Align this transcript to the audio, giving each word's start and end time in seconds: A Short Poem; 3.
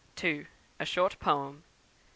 A 0.79 0.83
Short 0.83 1.19
Poem; 1.19 1.57
3. 1.61 1.63